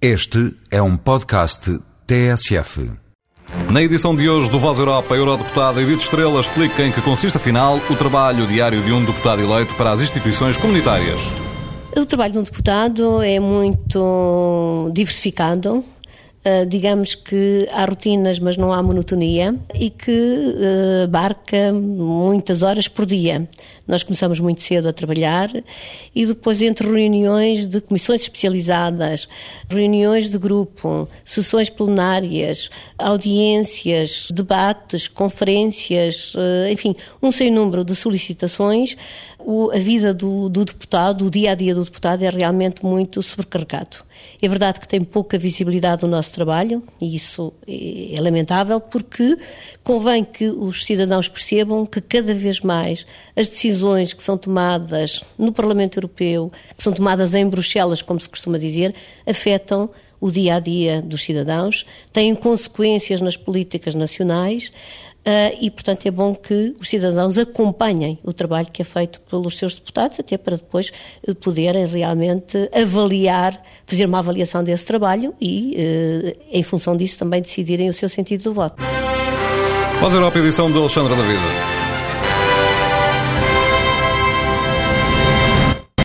Este 0.00 0.54
é 0.70 0.82
um 0.82 0.94
podcast 0.94 1.80
TSF. 2.06 2.92
Na 3.72 3.80
edição 3.80 4.14
de 4.14 4.28
hoje 4.28 4.50
do 4.50 4.58
Voz 4.58 4.76
Europa, 4.76 5.14
a 5.14 5.16
Eurodeputada 5.16 5.80
Edith 5.80 6.00
Estrela 6.00 6.38
explica 6.38 6.82
em 6.82 6.92
que 6.92 7.00
consiste, 7.00 7.38
afinal, 7.38 7.80
o 7.88 7.96
trabalho 7.96 8.46
diário 8.46 8.82
de 8.82 8.92
um 8.92 9.02
deputado 9.02 9.40
eleito 9.40 9.74
para 9.74 9.92
as 9.92 10.02
instituições 10.02 10.58
comunitárias. 10.58 11.32
O 11.96 12.04
trabalho 12.04 12.34
de 12.34 12.38
um 12.40 12.42
deputado 12.42 13.22
é 13.22 13.40
muito 13.40 14.90
diversificado. 14.92 15.82
Uh, 16.46 16.64
digamos 16.64 17.16
que 17.16 17.66
há 17.72 17.84
rotinas, 17.84 18.38
mas 18.38 18.56
não 18.56 18.72
há 18.72 18.80
monotonia 18.80 19.56
e 19.74 19.90
que 19.90 20.54
abarca 21.02 21.72
muitas 21.72 22.62
horas 22.62 22.86
por 22.86 23.04
dia. 23.04 23.48
Nós 23.86 24.02
começamos 24.04 24.38
muito 24.38 24.62
cedo 24.62 24.88
a 24.88 24.92
trabalhar 24.92 25.50
e 26.14 26.26
depois 26.26 26.62
entre 26.62 26.86
reuniões 26.86 27.66
de 27.66 27.80
comissões 27.80 28.20
especializadas, 28.22 29.28
reuniões 29.68 30.28
de 30.28 30.38
grupo, 30.38 31.08
sessões 31.24 31.70
plenárias, 31.70 32.68
audiências, 32.98 34.28
debates, 34.32 35.08
conferências, 35.08 36.34
uh, 36.34 36.70
enfim, 36.70 36.94
um 37.22 37.32
sem 37.32 37.50
número 37.50 37.84
de 37.84 37.94
solicitações, 37.96 38.96
a 39.72 39.78
vida 39.78 40.12
do, 40.12 40.48
do 40.48 40.64
deputado, 40.64 41.26
o 41.26 41.30
dia 41.30 41.52
a 41.52 41.54
dia 41.54 41.72
do 41.72 41.84
deputado 41.84 42.24
é 42.24 42.30
realmente 42.30 42.84
muito 42.84 43.22
sobrecarregado. 43.22 43.98
É 44.42 44.48
verdade 44.48 44.80
que 44.80 44.88
tem 44.88 45.04
pouca 45.04 45.38
visibilidade 45.38 46.04
o 46.04 46.08
nosso 46.08 46.32
trabalho, 46.36 46.82
e 47.00 47.16
isso 47.16 47.52
é, 47.66 48.14
é 48.14 48.20
lamentável, 48.20 48.78
porque 48.78 49.36
convém 49.82 50.22
que 50.22 50.48
os 50.48 50.84
cidadãos 50.84 51.28
percebam 51.28 51.84
que 51.84 52.00
cada 52.00 52.32
vez 52.34 52.60
mais 52.60 53.06
as 53.34 53.48
decisões 53.48 54.12
que 54.12 54.22
são 54.22 54.36
tomadas 54.36 55.24
no 55.38 55.52
Parlamento 55.52 55.96
Europeu, 55.96 56.52
que 56.76 56.82
são 56.82 56.92
tomadas 56.92 57.34
em 57.34 57.48
Bruxelas, 57.48 58.02
como 58.02 58.20
se 58.20 58.28
costuma 58.28 58.58
dizer, 58.58 58.94
afetam 59.26 59.90
o 60.20 60.30
dia 60.30 60.56
a 60.56 60.60
dia 60.60 61.02
dos 61.02 61.22
cidadãos, 61.24 61.86
têm 62.12 62.34
consequências 62.34 63.20
nas 63.20 63.36
políticas 63.36 63.94
nacionais 63.94 64.70
e, 65.60 65.70
portanto, 65.70 66.06
é 66.06 66.10
bom 66.10 66.34
que 66.34 66.74
os 66.80 66.88
cidadãos 66.88 67.36
acompanhem 67.36 68.18
o 68.22 68.32
trabalho 68.32 68.68
que 68.72 68.82
é 68.82 68.84
feito 68.84 69.20
pelos 69.22 69.58
seus 69.58 69.74
deputados, 69.74 70.20
até 70.20 70.38
para 70.38 70.56
depois 70.56 70.92
uh, 71.26 71.34
poderem 71.34 71.84
realmente 71.84 72.70
avaliar, 72.72 73.60
fazer 73.86 74.06
uma 74.06 74.20
avaliação 74.20 74.62
desse 74.62 74.84
trabalho 74.84 75.34
e, 75.40 75.76
uh, 75.76 76.36
em 76.52 76.62
função 76.62 76.96
disso, 76.96 77.18
também 77.18 77.42
decidirem 77.42 77.88
o 77.88 77.92
seu 77.92 78.08
sentido 78.08 78.44
do 78.44 78.54
voto. 78.54 78.82
Voz 80.00 80.12
Europa, 80.12 80.38
edição 80.38 80.70
de 80.70 80.78
Alexandra 80.78 81.16
da 81.16 81.22
Vida. 81.22 81.85